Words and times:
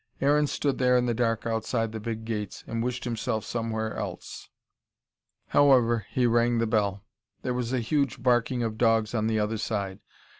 Aaron 0.19 0.47
stood 0.47 0.79
there 0.79 0.97
in 0.97 1.05
the 1.05 1.13
dark 1.13 1.45
outside 1.45 1.91
the 1.91 1.99
big 1.99 2.25
gates, 2.25 2.63
and 2.65 2.81
wished 2.81 3.03
himself 3.03 3.45
somewhere 3.45 3.95
else. 3.95 4.49
However, 5.49 6.07
he 6.09 6.25
rang 6.25 6.57
the 6.57 6.65
bell. 6.65 7.03
There 7.43 7.53
was 7.53 7.71
a 7.71 7.81
huge 7.81 8.23
barking 8.23 8.63
of 8.63 8.79
dogs 8.79 9.13
on 9.13 9.27
the 9.27 9.37
other 9.37 9.59
side. 9.59 9.99